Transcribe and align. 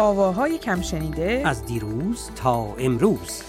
آواهای 0.00 0.58
کم 0.58 0.82
شنیده 0.82 1.42
از 1.44 1.64
دیروز 1.64 2.30
تا 2.36 2.74
امروز. 2.78 3.42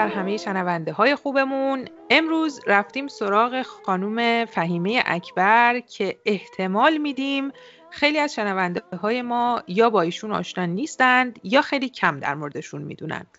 همه 0.00 0.36
شنونده 0.36 0.92
های 0.92 1.14
خوبمون. 1.14 1.88
امروز 2.10 2.60
رفتیم 2.66 3.08
سراغ 3.08 3.62
خانوم 3.62 4.44
فهیمه 4.44 5.02
اکبر 5.06 5.80
که 5.80 6.16
احتمال 6.26 6.96
میدیم 6.96 7.50
خیلی 7.90 8.18
از 8.18 8.34
شنونده 8.34 8.82
های 9.02 9.22
ما 9.22 9.62
یا 9.68 9.90
با 9.90 10.02
ایشون 10.02 10.32
آشنا 10.32 10.66
نیستند 10.66 11.40
یا 11.42 11.62
خیلی 11.62 11.88
کم 11.88 12.20
در 12.20 12.34
موردشون 12.34 12.82
می‌دونند. 12.82 13.38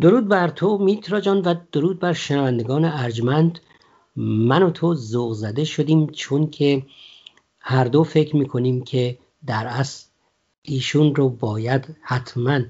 درود 0.00 0.28
بر 0.28 0.48
تو 0.48 0.78
میترا 0.78 1.20
جان 1.20 1.40
و 1.40 1.54
درود 1.72 2.00
بر 2.00 2.12
شنوندگان 2.12 2.84
ارجمند. 2.84 3.58
من 4.16 4.62
و 4.62 4.70
تو 4.70 4.94
ذوق 4.94 5.32
زده 5.32 5.64
شدیم 5.64 6.06
چون 6.06 6.50
که 6.50 6.82
هر 7.60 7.84
دو 7.84 8.04
فکر 8.04 8.36
می‌کنیم 8.36 8.84
که 8.84 9.18
در 9.46 9.66
اصل 9.66 10.06
ایشون 10.62 11.14
رو 11.14 11.28
باید 11.28 11.96
حتما 12.02 12.60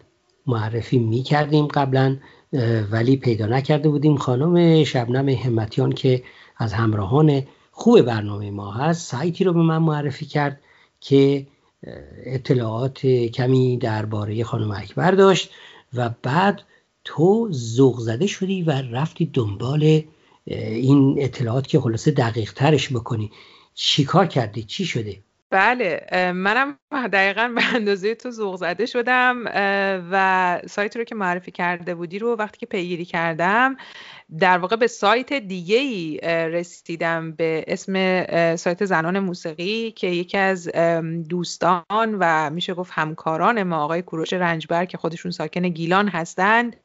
معرفی 0.46 0.98
می‌کردیم 0.98 1.66
قبلا 1.66 2.16
ولی 2.90 3.16
پیدا 3.16 3.46
نکرده 3.46 3.88
بودیم. 3.88 4.16
خانم 4.16 4.84
شبنم 4.84 5.28
همتیان 5.28 5.92
که 5.92 6.22
از 6.56 6.72
همراهان 6.72 7.42
خوب 7.70 8.02
برنامه 8.02 8.50
ما 8.50 8.70
هست 8.72 9.10
سایتی 9.10 9.44
رو 9.44 9.52
به 9.52 9.62
من 9.62 9.78
معرفی 9.78 10.26
کرد 10.26 10.60
که 11.00 11.46
اطلاعات 12.26 13.06
کمی 13.06 13.76
درباره 13.76 14.44
خانم 14.44 14.70
اکبر 14.70 15.10
داشت 15.10 15.50
و 15.94 16.10
بعد 16.22 16.62
تو 17.04 17.48
ذوق 17.52 17.98
زده 17.98 18.26
شدی 18.26 18.62
و 18.62 18.70
رفتی 18.70 19.30
دنبال 19.34 20.02
این 20.46 21.16
اطلاعات 21.18 21.66
که 21.66 21.80
خلاصه 21.80 22.10
دقیق 22.10 22.52
ترش 22.52 22.92
بکنی 22.92 23.30
چیکار 23.74 24.26
کردی؟ 24.26 24.62
چی 24.62 24.84
شده؟ 24.84 25.18
بله 25.52 26.06
منم 26.32 26.78
دقیقا 26.92 27.52
به 27.54 27.74
اندازه 27.74 28.14
تو 28.14 28.30
ذوق 28.30 28.56
زده 28.56 28.86
شدم 28.86 29.44
و 30.10 30.60
سایت 30.66 30.96
رو 30.96 31.04
که 31.04 31.14
معرفی 31.14 31.50
کرده 31.50 31.94
بودی 31.94 32.18
رو 32.18 32.36
وقتی 32.36 32.58
که 32.58 32.66
پیگیری 32.66 33.04
کردم 33.04 33.76
در 34.38 34.58
واقع 34.58 34.76
به 34.76 34.86
سایت 34.86 35.32
دیگه 35.32 35.76
ای 35.76 36.18
رسیدم 36.24 37.32
به 37.32 37.64
اسم 37.66 37.94
سایت 38.56 38.84
زنان 38.84 39.18
موسیقی 39.18 39.90
که 39.90 40.06
یکی 40.06 40.38
از 40.38 40.68
دوستان 41.28 41.84
و 42.20 42.50
میشه 42.50 42.74
گفت 42.74 42.92
همکاران 42.94 43.62
ما 43.62 43.84
آقای 43.84 44.02
کوروش 44.02 44.32
رنجبر 44.32 44.84
که 44.84 44.98
خودشون 44.98 45.30
ساکن 45.30 45.68
گیلان 45.68 46.08
هستند. 46.08 46.76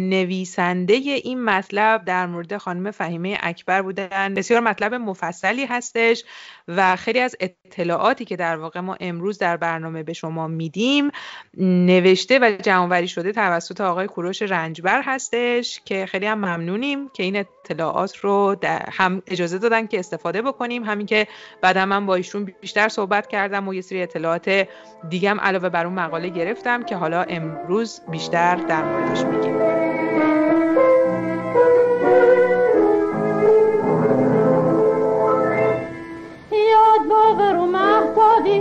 نویسنده 0.00 0.94
این 0.94 1.44
مطلب 1.44 2.04
در 2.04 2.26
مورد 2.26 2.56
خانم 2.56 2.90
فهیمه 2.90 3.38
اکبر 3.40 3.82
بودن. 3.82 4.34
بسیار 4.34 4.60
مطلب 4.60 4.94
مفصلی 4.94 5.64
هستش. 5.64 6.24
و 6.68 6.96
خیلی 6.96 7.20
از 7.20 7.36
اطلاعاتی 7.40 8.24
که 8.24 8.36
در 8.36 8.56
واقع 8.56 8.80
ما 8.80 8.96
امروز 9.00 9.38
در 9.38 9.56
برنامه 9.56 10.02
به 10.02 10.12
شما 10.12 10.48
میدیم 10.48 11.10
نوشته 11.56 12.38
و 12.38 12.50
جمعوری 12.62 13.08
شده 13.08 13.32
توسط 13.32 13.80
آقای 13.80 14.06
کوروش 14.06 14.42
رنجبر 14.42 15.02
هستش 15.04 15.80
که 15.84 16.06
خیلی 16.06 16.26
هم 16.26 16.38
ممنونیم 16.38 17.08
که 17.08 17.22
این 17.22 17.36
اطلاعات 17.36 18.16
رو 18.16 18.56
هم 18.92 19.22
اجازه 19.26 19.58
دادن 19.58 19.86
که 19.86 19.98
استفاده 19.98 20.42
بکنیم. 20.42 20.84
همین 20.84 21.06
که 21.06 21.26
بعدا 21.60 21.86
من 21.86 22.06
با 22.06 22.14
ایشون 22.14 22.54
بیشتر 22.60 22.88
صحبت 22.88 23.26
کردم 23.26 23.68
و 23.68 23.74
یه 23.74 23.80
سری 23.80 24.02
اطلاعات 24.02 24.68
دیگم 25.08 25.40
علاوه 25.40 25.68
بر 25.68 25.86
اون 25.86 25.94
مقاله 25.94 26.28
گرفتم 26.28 26.82
که 26.82 26.96
حالا 26.96 27.22
امروز 27.22 28.00
بیشتر 28.10 28.56
در 28.56 28.84
موردش 28.84 29.24
میگیم. 29.24 29.97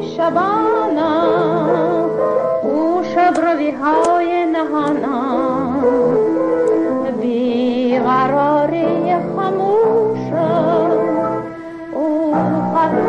شبانم 0.02 1.70
او 2.64 3.04
شب 3.16 3.34
روی 3.40 3.72
های 3.72 4.46
نهانم 4.46 5.84
بیقراری 7.22 9.16
خموشم 9.36 10.92
او 11.94 12.34
خط 12.76 13.08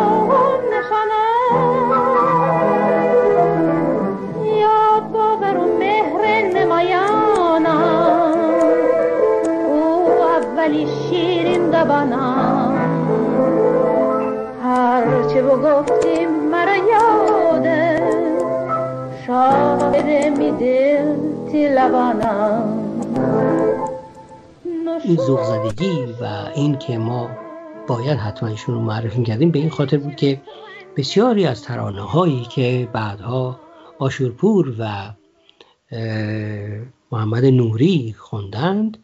ولی 10.69 10.87
شیرین 10.87 11.71
دبانم 11.71 12.75
هرچه 15.05 15.43
بگفتیم 15.43 16.31
مرا 16.51 16.77
یاده 16.77 18.01
شاعر 19.27 20.31
می 20.31 20.51
دل 20.51 21.29
لبانم. 21.79 22.85
این 25.05 25.17
زدگی 25.17 26.05
و 26.21 26.25
این 26.55 26.79
که 26.79 26.99
ما 26.99 27.31
باید 27.87 28.19
حتما 28.19 28.49
ایشون 28.49 28.75
رو 28.75 28.81
معرفی 28.81 29.23
کردیم 29.23 29.51
به 29.51 29.59
این 29.59 29.71
خاطر 29.71 29.97
بود 29.97 30.17
که 30.17 30.41
بسیاری 30.97 31.47
از 31.47 31.63
ترانه 31.63 32.03
هایی 32.03 32.43
که 32.43 32.89
بعدها 32.93 33.61
آشورپور 33.99 34.75
و 34.79 35.13
محمد 37.13 37.45
نوری 37.45 38.15
خوندند 38.19 38.99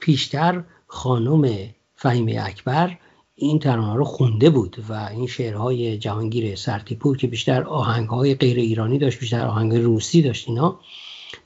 پیشتر 0.00 0.64
خانم 0.86 1.50
فهیمه 1.94 2.42
اکبر 2.46 2.96
این 3.34 3.58
ترانه 3.58 3.94
رو 3.94 4.04
خونده 4.04 4.50
بود 4.50 4.76
و 4.88 4.92
این 4.92 5.26
شعرهای 5.26 5.98
جهانگیر 5.98 6.54
سرتیپور 6.56 7.16
که 7.16 7.26
بیشتر 7.26 7.62
آهنگهای 7.62 8.34
غیر 8.34 8.56
ایرانی 8.56 8.98
داشت 8.98 9.20
بیشتر 9.20 9.46
آهنگ 9.46 9.74
روسی 9.74 10.22
داشت 10.22 10.48
اینا. 10.48 10.80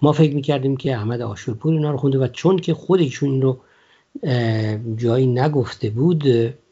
ما 0.03 0.13
فکر 0.13 0.35
می‌کردیم 0.35 0.77
که 0.77 0.97
احمد 0.97 1.21
آشورپور 1.21 1.73
اینا 1.73 1.91
رو 1.91 1.97
خونده 1.97 2.19
و 2.19 2.29
چون 2.29 2.59
که 2.59 2.75
خودشون 2.75 3.31
این 3.31 3.43
رو 3.43 3.59
جایی 4.97 5.27
نگفته 5.27 5.91
بود 5.91 6.19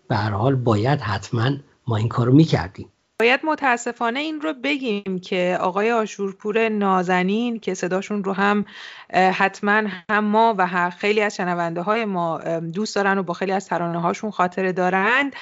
به 0.08 0.16
هر 0.16 0.30
حال 0.30 0.54
باید 0.54 1.00
حتما 1.00 1.50
ما 1.86 1.96
این 1.96 2.08
کارو 2.08 2.32
می‌کردیم. 2.32 2.88
باید 3.20 3.40
متاسفانه 3.44 4.20
این 4.20 4.40
رو 4.40 4.54
بگیم 4.54 5.18
که 5.18 5.58
آقای 5.60 5.92
آشورپور 5.92 6.68
نازنین 6.68 7.60
که 7.60 7.74
صداشون 7.74 8.24
رو 8.24 8.32
هم 8.32 8.64
حتما 9.14 9.82
هم 10.10 10.24
ما 10.24 10.54
و 10.58 10.90
خیلی 10.90 11.20
از 11.20 11.36
شنونده 11.36 11.80
های 11.80 12.04
ما 12.04 12.38
دوست 12.60 12.96
دارن 12.96 13.18
و 13.18 13.22
با 13.22 13.34
خیلی 13.34 13.52
از 13.52 13.68
ترانه 13.68 14.00
هاشون 14.00 14.30
خاطره 14.30 14.72
دارند. 14.72 15.32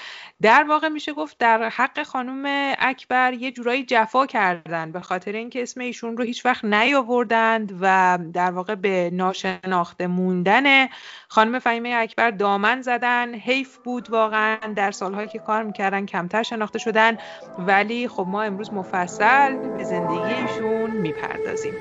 در 0.42 0.64
واقع 0.68 0.88
میشه 0.88 1.12
گفت 1.12 1.38
در 1.38 1.68
حق 1.68 2.02
خانم 2.02 2.74
اکبر 2.78 3.32
یه 3.32 3.52
جورایی 3.52 3.84
جفا 3.84 4.26
کردن 4.26 4.92
به 4.92 5.00
خاطر 5.00 5.32
اینکه 5.32 5.62
اسم 5.62 5.80
ایشون 5.80 6.16
رو 6.16 6.24
هیچ 6.24 6.46
وقت 6.46 6.64
نیاوردند 6.64 7.78
و 7.80 8.18
در 8.32 8.50
واقع 8.50 8.74
به 8.74 9.10
ناشناخته 9.12 10.06
موندن 10.06 10.86
خانم 11.28 11.58
فهیمه 11.58 11.94
اکبر 11.98 12.30
دامن 12.30 12.82
زدن 12.82 13.34
حیف 13.34 13.76
بود 13.76 14.10
واقعا. 14.10 14.56
در 14.76 14.90
سالهایی 14.90 15.28
که 15.28 15.38
کار 15.38 15.62
می‌کردن 15.62 16.06
کمتر 16.06 16.42
شناخته 16.42 16.78
شدن. 16.78 17.18
ولی 17.58 18.08
خب 18.08 18.26
ما 18.28 18.42
امروز 18.42 18.72
مفصل 18.72 19.56
به 19.56 19.84
زندگی 19.84 20.34
ایشون 20.34 20.90
می‌پردازیم. 20.90 21.74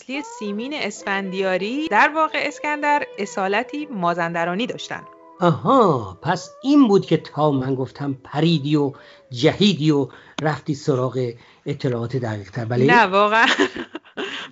اصلی 0.00 0.22
سیمین 0.38 0.74
اسفندیاری 0.74 1.88
در 1.88 2.10
واقع 2.14 2.38
اسکندر 2.42 3.02
اصالتی 3.18 3.86
مازندرانی 3.86 4.66
داشتن. 4.66 5.02
آها 5.40 6.18
پس 6.22 6.50
این 6.62 6.88
بود 6.88 7.06
که 7.06 7.16
تا 7.16 7.50
من 7.50 7.74
گفتم 7.74 8.16
پریدی 8.24 8.76
و 8.76 8.92
جهیدی 9.30 9.90
و 9.90 10.08
رفتی 10.42 10.74
سراغ 10.74 11.32
اطلاعات 11.66 12.16
دقیق 12.16 12.50
تر 12.50 12.64
بله 12.64 12.84
نه 12.84 13.02
واقعا. 13.02 13.46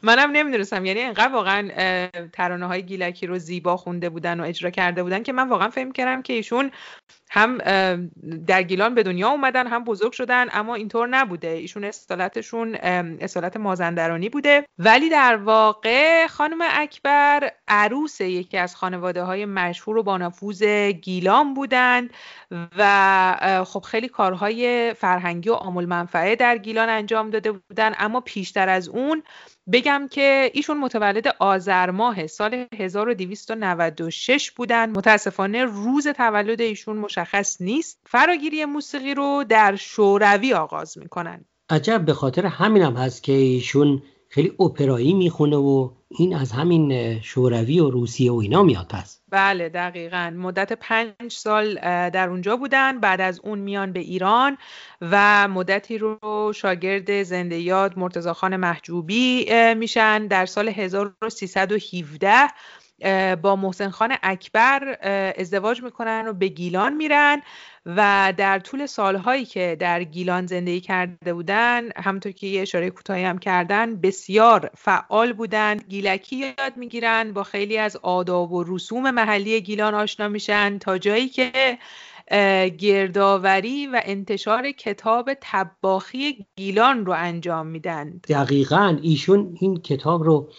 منم 0.02 0.30
نمی‌دونستم. 0.30 0.84
یعنی 0.84 1.00
انقدر 1.00 1.32
واقعا 1.32 1.68
ترانه 2.32 2.66
های 2.66 2.82
گیلکی 2.82 3.26
رو 3.26 3.38
زیبا 3.38 3.76
خونده 3.76 4.08
بودن 4.08 4.40
و 4.40 4.44
اجرا 4.44 4.70
کرده 4.70 5.02
بودن 5.02 5.22
که 5.22 5.32
من 5.32 5.48
واقعا 5.48 5.70
فهم 5.70 5.92
کردم 5.92 6.22
که 6.22 6.32
ایشون 6.32 6.70
هم 7.30 7.58
در 8.46 8.62
گیلان 8.62 8.94
به 8.94 9.02
دنیا 9.02 9.28
اومدن 9.28 9.66
هم 9.66 9.84
بزرگ 9.84 10.12
شدن 10.12 10.46
اما 10.52 10.74
اینطور 10.74 11.08
نبوده. 11.08 11.48
ایشون 11.48 11.84
اصالتشون 11.84 12.74
اصالت 13.20 13.56
مازندرانی 13.56 14.28
بوده. 14.28 14.66
ولی 14.78 15.08
در 15.08 15.36
واقع 15.36 16.26
خانم 16.26 16.58
اکبر 16.62 17.50
عروس 17.68 18.20
یکی 18.20 18.56
از 18.56 18.76
خانواده 18.76 19.22
های 19.22 19.44
مشهور 19.44 19.96
و 19.96 20.02
بانفوز 20.02 20.62
گیلان 21.02 21.54
بودند 21.54 22.10
و 22.78 23.64
خب 23.66 23.80
خیلی 23.80 24.08
کارهای 24.08 24.94
فرهنگی 24.94 25.48
و 25.48 25.54
عامل 25.54 25.86
منفعه 25.86 26.36
در 26.36 26.58
گیلان 26.58 26.88
انجام 26.88 27.30
داده 27.30 27.52
بودن 27.52 27.92
اما 27.98 28.20
پیشتر 28.20 28.68
از 28.68 28.88
اون 28.88 29.22
بگم 29.72 30.08
که 30.10 30.50
ایشون 30.54 30.78
متولد 30.78 31.28
آذر 31.38 31.90
ماه 31.90 32.26
سال 32.26 32.66
1296 32.78 34.50
بودن 34.50 34.90
متاسفانه 34.90 35.64
روز 35.64 36.08
تولد 36.08 36.60
ایشون 36.60 36.96
مشخص 37.18 37.60
نیست 37.60 37.98
فراگیری 38.06 38.64
موسیقی 38.64 39.14
رو 39.14 39.44
در 39.48 39.76
شوروی 39.76 40.54
آغاز 40.54 40.98
می‌کنن. 40.98 41.44
عجب 41.70 42.04
به 42.04 42.14
خاطر 42.14 42.46
همینم 42.46 42.96
هست 42.96 43.22
که 43.22 43.32
ایشون 43.32 44.02
خیلی 44.28 44.52
اپرایی 44.60 45.14
می‌خونه 45.14 45.56
و 45.56 45.90
این 46.08 46.36
از 46.36 46.52
همین 46.52 47.20
شوروی 47.20 47.80
و 47.80 47.90
روسیه 47.90 48.32
و 48.32 48.36
اینا 48.36 48.62
میاد 48.62 48.86
پس. 48.90 49.20
بله 49.28 49.68
دقیقا. 49.68 50.32
مدت 50.36 50.72
پنج 50.72 51.12
سال 51.28 51.74
در 52.10 52.28
اونجا 52.28 52.56
بودن 52.56 53.00
بعد 53.00 53.20
از 53.20 53.40
اون 53.44 53.58
میان 53.58 53.92
به 53.92 54.00
ایران 54.00 54.58
و 55.00 55.48
مدتی 55.48 55.98
رو 55.98 56.52
شاگرد 56.54 57.22
زنده 57.22 57.58
یاد 57.58 57.98
مرتزا 57.98 58.34
خان 58.34 58.56
محجوبی 58.56 59.46
میشن. 59.74 60.26
در 60.26 60.46
سال 60.46 60.68
1317 60.68 62.48
با 63.42 63.56
محسن 63.56 63.90
خان 63.90 64.14
اکبر 64.22 64.98
ازدواج 65.38 65.82
می‌کنن 65.82 66.24
و 66.28 66.32
به 66.32 66.48
گیلان 66.48 66.94
میرن 66.96 67.42
و 67.86 68.32
در 68.36 68.58
طول 68.58 68.86
سالهایی 68.86 69.44
که 69.44 69.76
در 69.80 70.04
گیلان 70.04 70.46
زندگی 70.46 70.80
کرده 70.80 71.34
بودن 71.34 71.82
همونطور 71.96 72.32
که 72.32 72.46
یه 72.46 72.62
اشاره 72.62 72.90
کوتاهی 72.90 73.24
هم 73.24 73.38
کردن 73.38 73.96
بسیار 73.96 74.70
فعال 74.76 75.32
بودند 75.32 75.84
گیلکی 75.88 76.36
یاد 76.36 76.76
می‌گیرن 76.76 77.32
با 77.32 77.42
خیلی 77.42 77.78
از 77.78 77.96
آداب 77.96 78.52
و 78.52 78.64
رسوم 78.68 79.10
محلی 79.10 79.60
گیلان 79.60 79.94
آشنا 79.94 80.28
میشن 80.28 80.78
تا 80.78 80.98
جایی 80.98 81.28
که 81.28 81.78
گردآوری 82.78 83.86
و 83.86 84.00
انتشار 84.04 84.70
کتاب 84.70 85.30
تباخی 85.40 86.46
گیلان 86.56 87.06
رو 87.06 87.12
انجام 87.12 87.66
میدن. 87.66 88.20
دقیقا 88.28 88.98
ایشون 89.02 89.56
این 89.60 89.80
کتاب 89.80 90.22
رو 90.22 90.50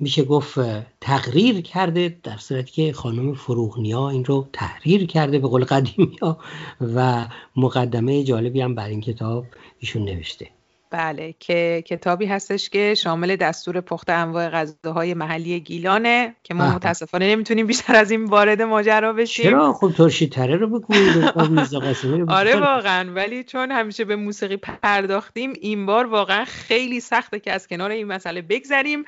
میشه 0.00 0.24
گفت 0.24 0.58
تقریر 1.00 1.60
کرده 1.60 2.18
در 2.22 2.36
صورتی 2.36 2.72
که 2.72 2.92
خانم 2.92 3.34
فروغنیا 3.34 4.08
این 4.08 4.24
رو 4.24 4.48
تحریر 4.52 5.06
کرده 5.06 5.38
به 5.38 5.48
قول 5.48 5.64
قدیمی 5.64 6.16
ها 6.22 6.38
و 6.80 7.28
مقدمه 7.56 8.24
جالبی 8.24 8.60
هم 8.60 8.74
بر 8.74 8.88
این 8.88 9.00
کتاب 9.00 9.46
ایشون 9.78 10.04
نوشته. 10.04 10.55
بله 10.90 11.34
که 11.40 11.84
کتابی 11.86 12.26
هستش 12.26 12.70
که 12.70 12.94
شامل 12.94 13.36
دستور 13.36 13.80
پخت 13.80 14.10
انواع 14.10 14.48
غذاهای 14.48 15.14
محلی 15.14 15.60
گیلانه 15.60 16.36
که 16.42 16.54
ما 16.54 16.74
متاسفانه 16.74 17.30
نمی‌تونیم 17.30 17.66
بیشتر 17.66 17.96
از 17.96 18.10
این 18.10 18.24
وارد 18.24 18.62
ماجرا 18.62 19.12
بشیم. 19.12 19.44
چرا؟ 19.50 19.72
خب 19.72 19.92
ترشی 19.96 20.28
تره 20.28 20.56
رو 20.56 20.82
آره 22.28 22.56
واقعا 22.60 23.12
ولی 23.12 23.44
چون 23.44 23.70
همیشه 23.70 24.04
به 24.04 24.16
موسیقی 24.16 24.56
پرداختیم 24.56 25.52
این 25.60 25.86
بار 25.86 26.06
واقعا 26.06 26.44
خیلی 26.44 27.00
سخته 27.00 27.40
که 27.40 27.52
از 27.52 27.68
کنار 27.68 27.90
این 27.90 28.06
مسئله 28.06 28.42
بگذریم. 28.42 29.04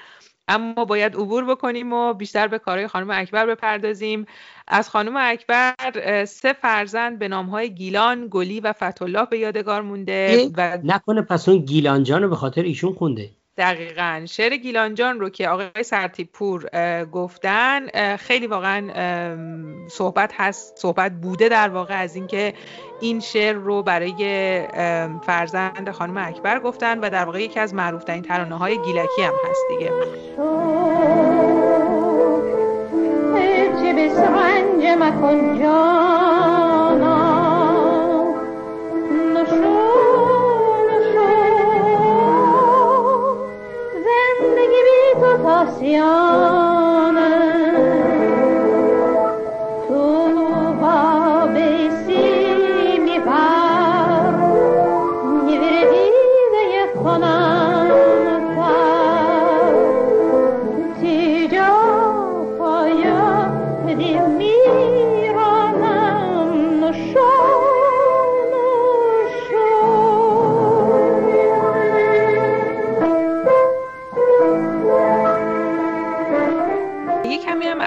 اما 0.49 0.85
باید 0.85 1.15
عبور 1.15 1.45
بکنیم 1.45 1.93
و 1.93 2.13
بیشتر 2.13 2.49
به 2.49 2.59
کارهای 2.59 2.89
خانم 2.89 3.11
اکبر 3.11 3.47
بپردازیم. 3.47 4.27
از 4.69 4.89
خانم 4.89 5.15
اکبر 5.17 5.75
سه 6.25 6.53
فرزند 6.53 7.19
به 7.19 7.29
نامهای 7.29 7.75
گیلان، 7.75 8.29
گلی 8.31 8.61
و 8.61 8.73
فتولاه 8.73 9.29
به 9.31 9.39
یادگار 9.39 9.83
مونده 9.83 10.51
و 10.57 10.79
نکنه 10.85 11.23
پس 11.23 11.49
اون 11.49 11.59
گیلانجان 11.59 12.23
رو 12.23 12.29
به 12.29 12.37
خاطر 12.37 12.63
ایشون 12.63 12.93
خونده. 12.93 13.31
دقیقا. 13.59 14.25
شعر 14.29 14.57
گیلانجان 14.57 15.21
رو 15.21 15.29
که 15.29 15.49
آقای 15.49 15.83
سرتیب 15.83 16.29
پور 16.33 16.69
گفتن 17.05 18.17
خیلی 18.17 18.47
واقعا 18.47 18.89
صحبت 19.89 20.33
هست 20.37 20.77
صحبت 20.77 21.13
بوده 21.13 21.49
در 21.49 21.69
واقع 21.69 22.03
از 22.03 22.17
اینکه 22.17 22.55
این 23.01 23.21
شعر 23.21 23.55
رو 23.55 23.83
برای 23.83 24.63
فرزند 25.27 25.91
خانم 25.91 26.17
اکبر 26.17 26.61
گفتن 26.61 26.99
و 26.99 27.11
در 27.11 27.25
واقع 27.25 27.43
یکی 27.43 27.61
از 27.61 27.75
معروف 27.75 28.05
ترین 28.05 28.23
ترانه 28.23 28.59
های 28.59 28.79
گیلکی 28.79 29.23
هم 29.23 29.35
هست 29.51 29.63
دیگه. 29.69 29.93
안. 45.81 46.28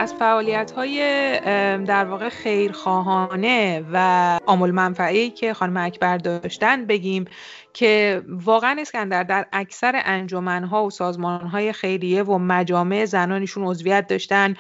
فعالیت 0.06 0.72
های 0.72 1.00
در 1.86 2.06
واقع 2.06 2.30
خیرخواهانه 2.30 3.86
و 3.94 4.40
عامل 4.48 4.72
منفعی 4.72 5.30
که 5.30 5.54
خانم 5.54 5.78
اکبر 5.78 6.18
داشتن 6.18 6.86
بگیم 6.86 7.26
که 7.74 8.22
واقعا 8.28 8.76
اسکندر 8.80 9.24
در 9.24 9.46
اکثر 9.54 10.02
انجمنها 10.06 10.86
و 10.86 10.90
سازمانهای 10.90 11.74
خیریه 11.74 12.24
و 12.24 12.38
مجامع 12.38 13.06
زنانشون 13.06 13.64
عضویت 13.64 14.08
داشتن. 14.08 14.56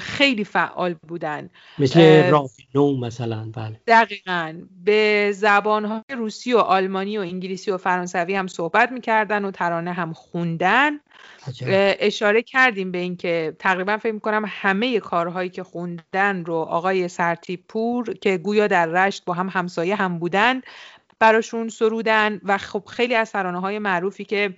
خیلی 0.00 0.44
فعال 0.44 0.94
بودن. 1.08 1.50
مثل 1.78 2.30
رافینو 2.30 2.96
مثلا 2.96 3.50
بله. 3.56 3.80
دقیقا. 3.86 4.54
به 4.84 5.32
زبانهای 5.34 6.02
روسی 6.16 6.52
و 6.52 6.58
آلمانی 6.58 7.18
و 7.18 7.20
انگلیسی 7.20 7.70
و 7.70 7.76
فرانسوی 7.76 8.34
هم 8.34 8.46
صحبت 8.46 8.92
می‌کردن 8.92 9.44
و 9.44 9.50
ترانه 9.50 9.92
هم 9.92 10.12
خوندن. 10.12 10.92
اشاره 12.00 12.42
کردیم 12.42 12.92
به 12.92 12.98
اینکه 12.98 13.56
تقریبا 13.58 13.96
فکر 13.96 14.12
می‌کنم 14.12 14.44
همه 14.48 15.00
کارهایی 15.00 15.50
که 15.50 15.62
خوندن 15.62 16.44
رو 16.44 16.54
آقای 16.54 17.08
سرتیب 17.08 17.64
پور 17.68 18.14
که 18.14 18.38
گویا 18.38 18.66
در 18.66 18.86
رشت 18.86 19.24
با 19.24 19.34
هم 19.34 19.48
همسایه 19.48 19.96
هم 19.96 20.18
بودن 20.18 20.60
براشون 21.18 21.68
سرودن. 21.68 22.40
و 22.44 22.58
خب 22.58 22.84
خیلی 22.86 23.14
از 23.14 23.32
ترانه 23.32 23.60
های 23.60 23.78
معروفی 23.78 24.24
که 24.24 24.56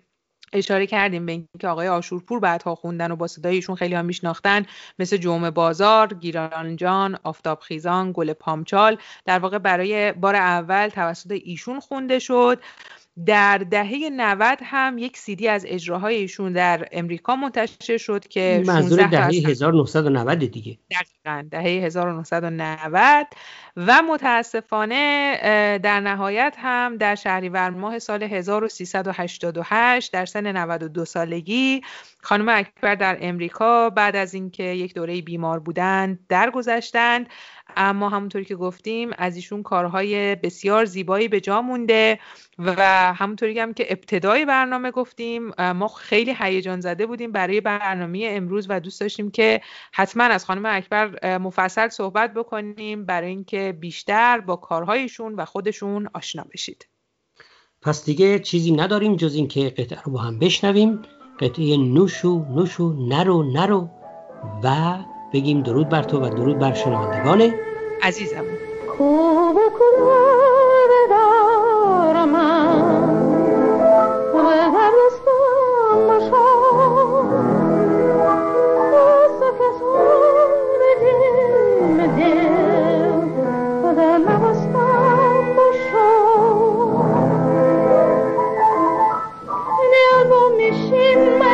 اشاره 0.53 0.87
کردیم 0.87 1.27
به 1.27 1.33
اینکه 1.33 1.69
آقای 1.69 1.89
آشورپور 1.89 2.41
بعدها 2.41 2.75
خوندن 2.75 3.11
و 3.11 3.17
با 3.17 3.27
صدایشون 3.27 3.77
خیلی 3.77 3.95
هم 3.95 4.05
میشناختن 4.05 4.67
مثل 4.99 5.17
جوم 5.17 5.51
بازار، 5.51 6.15
گیرانجان، 6.15 7.19
آفتاب 7.23 7.61
خیزان، 7.61 8.13
گل 8.13 8.33
پامچال. 8.33 8.99
در 9.25 9.39
واقع 9.39 9.59
برای 9.59 10.13
بار 10.13 10.37
اول 10.37 10.89
توسط 10.89 11.31
ایشون 11.31 11.81
خونده 11.81 12.19
شد. 12.19 12.63
در 13.27 13.59
دهه 13.59 14.11
90 14.13 14.59
هم 14.63 14.99
یک 14.99 15.17
سیدی 15.17 15.49
از 15.49 15.65
اجراهای 15.69 16.17
ایشون 16.17 16.53
در 16.53 16.89
امریکا 16.93 17.37
منتشر 17.37 17.97
شد 17.97 18.29
که 18.29 18.63
منظور 18.67 19.07
دهه 19.07 19.27
1990 19.27 20.39
دیگه. 20.39 20.79
دقیقا 20.91 21.49
دهه 21.51 21.63
1990 21.63 23.27
و 23.77 24.03
متاسفانه 24.03 25.39
در 25.83 26.01
نهایت 26.01 26.57
هم 26.59 26.97
در 26.97 27.15
شهریور 27.15 27.71
ماه 27.71 27.99
سال 27.99 28.23
1388 28.23 30.13
در 30.13 30.27
سن 30.27 30.57
92 30.57 31.05
سالگی 31.05 31.83
خانم 32.23 32.49
اکبر 32.49 32.95
در 32.95 33.19
امریکا 33.21 33.91
بعد 33.91 34.17
از 34.17 34.35
اینکه 34.35 34.63
یک 34.63 34.95
دوره 34.95 35.23
بیمار 35.23 35.59
بودند 35.59 36.19
درگذشتند. 36.29 37.29
اما 37.77 38.09
همونطوری 38.09 38.45
که 38.45 38.57
گفتیم 38.57 39.11
از 39.19 39.37
ایشون 39.37 39.63
کارهای 39.63 40.35
بسیار 40.35 40.85
زیبایی 40.85 41.29
به 41.29 41.41
جا 41.41 41.63
مونده 41.63 42.19
و 42.59 42.83
همونطوری 43.15 43.59
هم 43.59 43.75
که 43.75 43.93
ابتدای 43.93 44.45
برنامه 44.45 44.91
گفتیم 44.91 45.53
ما 45.73 45.89
خیلی 45.89 46.35
هیجان 46.39 46.81
زده 46.81 47.07
بودیم 47.07 47.33
برای 47.33 47.61
برنامه 47.61 48.29
امروز 48.31 48.67
و 48.69 48.81
دوست 48.81 49.01
داشتیم 49.01 49.31
که 49.31 49.61
حتما 49.93 50.25
از 50.25 50.45
خانم 50.45 50.67
اکبر 50.67 51.39
مفصل 51.39 51.89
صحبت 51.89 52.35
بکنیم 52.35 53.07
برای 53.07 53.29
اینکه 53.29 53.77
بیشتر 53.81 54.41
با 54.41 54.57
کارهایشون 54.57 55.35
و 55.35 55.45
خودشون 55.45 56.09
آشنا 56.15 56.45
بشید. 56.53 56.89
پس 57.83 58.05
دیگه 58.05 58.39
چیزی 58.39 58.73
نداریم 58.73 59.17
جز 59.17 59.35
اینکه 59.35 59.71
قطعه 59.71 60.03
رو 60.03 60.13
با 60.13 60.19
هم 60.19 60.39
بشنویم. 60.39 61.03
قطعه 61.41 61.77
نوشو 61.77 62.45
نوشو 62.55 62.93
نرو 62.93 63.43
نرو 63.43 63.89
و 64.65 64.97
بگیم 65.33 65.63
درود 65.63 65.89
بر 65.89 66.03
تو 66.03 66.21
و 66.21 66.29
درود 66.29 66.59
بر 66.59 66.75
شنوندگان 66.75 67.55
عزیزم. 68.03 68.45
心 90.73 91.48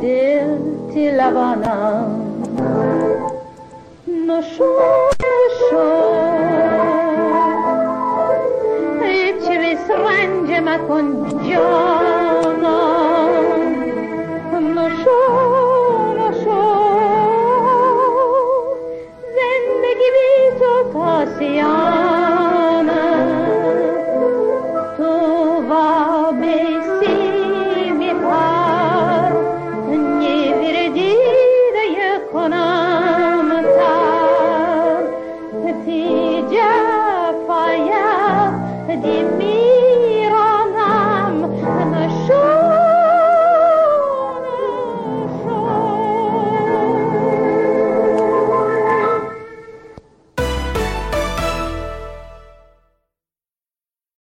dirti 0.00 1.04
Lavana 1.18 1.76
no 4.06 4.38
شو 4.54 4.70
ابتبس 9.02 9.90
رنج 9.90 10.50
مکن 10.66 11.06
جانا 11.48 12.78
نشو 14.76 15.18
نشو 16.18 16.60
زندگی 19.36 20.10
بی 20.14 20.58
تو 20.58 20.72
تاسیان 20.92 22.07